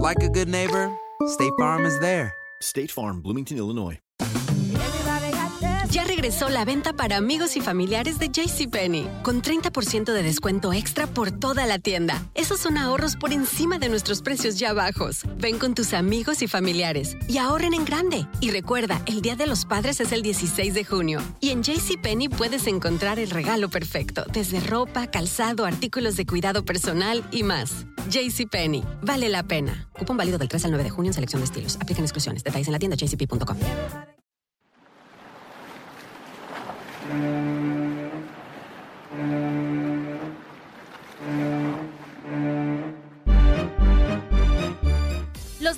like 0.00 0.22
a 0.22 0.28
good 0.28 0.48
neighbor, 0.48 0.90
State 1.26 1.52
Farm 1.58 1.84
is 1.84 1.98
there. 2.00 2.32
State 2.62 2.90
Farm, 2.90 3.20
Bloomington, 3.22 3.58
Illinois. 3.58 3.98
Ya 5.90 6.04
regresó 6.04 6.48
la 6.50 6.64
venta 6.64 6.92
para 6.92 7.16
amigos 7.16 7.56
y 7.56 7.60
familiares 7.60 8.20
de 8.20 8.28
JCPenney, 8.28 9.08
con 9.24 9.42
30% 9.42 10.12
de 10.12 10.22
descuento 10.22 10.72
extra 10.72 11.08
por 11.08 11.32
toda 11.32 11.66
la 11.66 11.80
tienda. 11.80 12.22
Esos 12.36 12.60
son 12.60 12.78
ahorros 12.78 13.16
por 13.16 13.32
encima 13.32 13.80
de 13.80 13.88
nuestros 13.88 14.22
precios 14.22 14.56
ya 14.56 14.72
bajos. 14.72 15.22
Ven 15.38 15.58
con 15.58 15.74
tus 15.74 15.92
amigos 15.92 16.42
y 16.42 16.46
familiares 16.46 17.16
y 17.26 17.38
ahorren 17.38 17.74
en 17.74 17.84
grande. 17.84 18.28
Y 18.40 18.52
recuerda, 18.52 19.02
el 19.06 19.20
Día 19.20 19.34
de 19.34 19.48
los 19.48 19.64
Padres 19.64 20.00
es 20.00 20.12
el 20.12 20.22
16 20.22 20.74
de 20.74 20.84
junio. 20.84 21.20
Y 21.40 21.50
en 21.50 21.64
JCPenney 21.64 22.28
puedes 22.28 22.68
encontrar 22.68 23.18
el 23.18 23.30
regalo 23.30 23.68
perfecto, 23.68 24.24
desde 24.32 24.60
ropa, 24.60 25.08
calzado, 25.08 25.66
artículos 25.66 26.14
de 26.16 26.24
cuidado 26.24 26.64
personal 26.64 27.26
y 27.32 27.42
más. 27.42 27.84
JCPenney, 28.08 28.84
vale 29.02 29.28
la 29.28 29.42
pena. 29.42 29.88
Cupón 29.98 30.16
válido 30.16 30.38
del 30.38 30.48
3 30.48 30.64
al 30.66 30.70
9 30.70 30.84
de 30.84 30.90
junio 30.90 31.10
en 31.10 31.14
selección 31.14 31.40
de 31.40 31.46
estilos. 31.46 31.76
Aplican 31.76 32.04
exclusiones. 32.04 32.44
Detalles 32.44 32.68
en 32.68 32.72
la 32.72 32.78
tienda 32.78 32.96
jcp.com. 32.96 33.56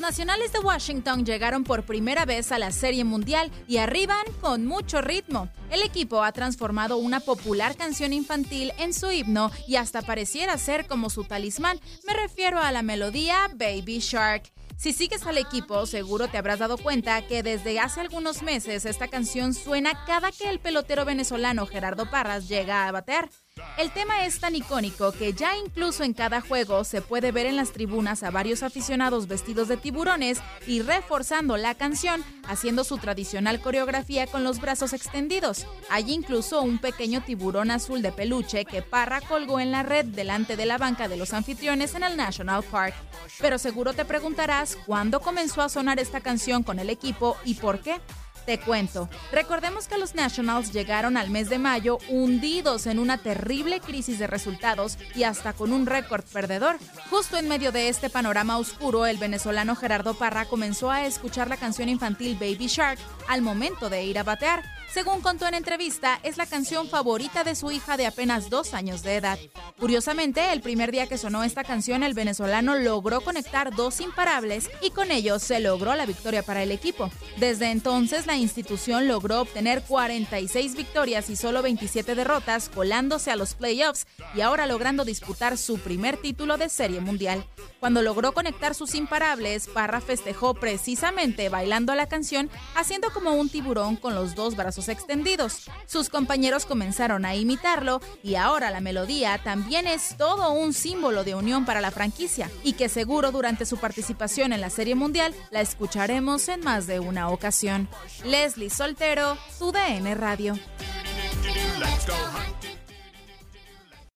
nacionales 0.02 0.52
de 0.52 0.58
Washington 0.58 1.24
llegaron 1.24 1.62
por 1.62 1.84
primera 1.84 2.26
vez 2.26 2.50
a 2.50 2.58
la 2.58 2.72
Serie 2.72 3.04
Mundial 3.04 3.50
y 3.68 3.78
arriban 3.78 4.26
con 4.40 4.66
mucho 4.66 5.00
ritmo. 5.00 5.48
El 5.70 5.80
equipo 5.82 6.24
ha 6.24 6.32
transformado 6.32 6.96
una 6.96 7.20
popular 7.20 7.76
canción 7.76 8.12
infantil 8.12 8.72
en 8.78 8.92
su 8.92 9.10
himno 9.12 9.52
y 9.68 9.76
hasta 9.76 10.02
pareciera 10.02 10.58
ser 10.58 10.86
como 10.86 11.08
su 11.08 11.24
talismán. 11.24 11.80
Me 12.04 12.14
refiero 12.14 12.58
a 12.58 12.72
la 12.72 12.82
melodía 12.82 13.48
Baby 13.54 14.00
Shark. 14.00 14.52
Si 14.76 14.92
sigues 14.92 15.24
al 15.26 15.38
equipo, 15.38 15.86
seguro 15.86 16.26
te 16.26 16.38
habrás 16.38 16.58
dado 16.58 16.76
cuenta 16.76 17.24
que 17.28 17.44
desde 17.44 17.78
hace 17.78 18.00
algunos 18.00 18.42
meses 18.42 18.84
esta 18.84 19.06
canción 19.06 19.54
suena 19.54 20.04
cada 20.04 20.32
que 20.32 20.48
el 20.48 20.58
pelotero 20.58 21.04
venezolano 21.04 21.66
Gerardo 21.66 22.10
Parras 22.10 22.48
llega 22.48 22.88
a 22.88 22.92
batear. 22.92 23.30
El 23.78 23.90
tema 23.90 24.24
es 24.24 24.38
tan 24.38 24.54
icónico 24.54 25.12
que 25.12 25.32
ya 25.32 25.56
incluso 25.56 26.04
en 26.04 26.14
cada 26.14 26.40
juego 26.40 26.84
se 26.84 27.02
puede 27.02 27.32
ver 27.32 27.46
en 27.46 27.56
las 27.56 27.72
tribunas 27.72 28.22
a 28.22 28.30
varios 28.30 28.62
aficionados 28.62 29.26
vestidos 29.26 29.68
de 29.68 29.76
tiburones 29.76 30.40
y 30.66 30.82
reforzando 30.82 31.56
la 31.56 31.74
canción, 31.74 32.24
haciendo 32.46 32.84
su 32.84 32.98
tradicional 32.98 33.60
coreografía 33.60 34.26
con 34.26 34.44
los 34.44 34.60
brazos 34.60 34.92
extendidos. 34.92 35.66
Hay 35.90 36.12
incluso 36.12 36.62
un 36.62 36.78
pequeño 36.78 37.22
tiburón 37.22 37.70
azul 37.70 38.02
de 38.02 38.12
peluche 38.12 38.64
que 38.64 38.82
Parra 38.82 39.20
colgó 39.20 39.58
en 39.58 39.72
la 39.72 39.82
red 39.82 40.04
delante 40.04 40.56
de 40.56 40.66
la 40.66 40.78
banca 40.78 41.08
de 41.08 41.16
los 41.16 41.32
anfitriones 41.32 41.94
en 41.94 42.04
el 42.04 42.16
National 42.16 42.62
Park. 42.62 42.94
Pero 43.40 43.58
seguro 43.58 43.94
te 43.94 44.04
preguntarás 44.04 44.78
cuándo 44.86 45.20
comenzó 45.20 45.60
a 45.60 45.68
sonar 45.68 45.98
esta 45.98 46.20
canción 46.20 46.62
con 46.62 46.78
el 46.78 46.88
equipo 46.88 47.36
y 47.44 47.54
por 47.54 47.80
qué. 47.80 48.00
Te 48.46 48.58
cuento. 48.58 49.08
Recordemos 49.30 49.86
que 49.86 49.98
los 49.98 50.14
Nationals 50.14 50.72
llegaron 50.72 51.16
al 51.16 51.30
mes 51.30 51.48
de 51.48 51.58
mayo 51.58 51.98
hundidos 52.08 52.86
en 52.86 52.98
una 52.98 53.18
terrible 53.18 53.80
crisis 53.80 54.18
de 54.18 54.26
resultados 54.26 54.98
y 55.14 55.22
hasta 55.22 55.52
con 55.52 55.72
un 55.72 55.86
récord 55.86 56.24
perdedor. 56.24 56.78
Justo 57.08 57.36
en 57.36 57.48
medio 57.48 57.70
de 57.70 57.88
este 57.88 58.10
panorama 58.10 58.58
oscuro, 58.58 59.06
el 59.06 59.18
venezolano 59.18 59.76
Gerardo 59.76 60.14
Parra 60.14 60.46
comenzó 60.46 60.90
a 60.90 61.06
escuchar 61.06 61.48
la 61.48 61.56
canción 61.56 61.88
infantil 61.88 62.34
Baby 62.34 62.66
Shark 62.66 62.98
al 63.28 63.42
momento 63.42 63.88
de 63.88 64.04
ir 64.04 64.18
a 64.18 64.24
batear. 64.24 64.64
Según 64.92 65.22
contó 65.22 65.46
en 65.46 65.54
entrevista, 65.54 66.20
es 66.22 66.36
la 66.36 66.44
canción 66.44 66.86
favorita 66.86 67.44
de 67.44 67.54
su 67.54 67.70
hija 67.70 67.96
de 67.96 68.06
apenas 68.06 68.50
dos 68.50 68.74
años 68.74 69.02
de 69.02 69.16
edad. 69.16 69.38
Curiosamente, 69.80 70.52
el 70.52 70.60
primer 70.60 70.92
día 70.92 71.06
que 71.06 71.16
sonó 71.16 71.44
esta 71.44 71.64
canción, 71.64 72.02
el 72.02 72.12
venezolano 72.12 72.74
logró 72.74 73.22
conectar 73.22 73.74
dos 73.74 74.02
imparables 74.02 74.68
y 74.82 74.90
con 74.90 75.10
ello 75.10 75.38
se 75.38 75.60
logró 75.60 75.94
la 75.94 76.04
victoria 76.04 76.42
para 76.42 76.62
el 76.62 76.70
equipo. 76.70 77.10
Desde 77.38 77.70
entonces, 77.70 78.26
la 78.26 78.36
institución 78.36 79.08
logró 79.08 79.40
obtener 79.40 79.82
46 79.82 80.76
victorias 80.76 81.30
y 81.30 81.36
solo 81.36 81.62
27 81.62 82.14
derrotas, 82.14 82.68
colándose 82.68 83.30
a 83.30 83.36
los 83.36 83.54
playoffs 83.54 84.06
y 84.34 84.42
ahora 84.42 84.66
logrando 84.66 85.06
disputar 85.06 85.56
su 85.56 85.78
primer 85.78 86.18
título 86.18 86.58
de 86.58 86.68
Serie 86.68 87.00
Mundial. 87.00 87.46
Cuando 87.80 88.02
logró 88.02 88.32
conectar 88.32 88.74
sus 88.74 88.94
imparables, 88.94 89.68
Parra 89.68 90.02
festejó 90.02 90.52
precisamente 90.52 91.48
bailando 91.48 91.94
la 91.94 92.06
canción, 92.06 92.50
haciendo 92.76 93.10
como 93.10 93.32
un 93.32 93.48
tiburón 93.48 93.96
con 93.96 94.14
los 94.14 94.34
dos 94.34 94.54
brazos 94.54 94.81
extendidos. 94.88 95.70
Sus 95.86 96.08
compañeros 96.08 96.66
comenzaron 96.66 97.24
a 97.24 97.34
imitarlo 97.34 98.00
y 98.22 98.36
ahora 98.36 98.70
la 98.70 98.80
melodía 98.80 99.40
también 99.42 99.86
es 99.86 100.16
todo 100.16 100.52
un 100.52 100.72
símbolo 100.72 101.24
de 101.24 101.34
unión 101.34 101.64
para 101.64 101.80
la 101.80 101.90
franquicia 101.90 102.50
y 102.62 102.74
que 102.74 102.88
seguro 102.88 103.32
durante 103.32 103.66
su 103.66 103.78
participación 103.78 104.52
en 104.52 104.60
la 104.60 104.70
Serie 104.70 104.94
Mundial 104.94 105.34
la 105.50 105.60
escucharemos 105.60 106.48
en 106.48 106.60
más 106.60 106.86
de 106.86 107.00
una 107.00 107.28
ocasión. 107.28 107.88
Leslie 108.24 108.70
Soltero, 108.70 109.36
UDN 109.60 110.14
Radio. 110.16 110.54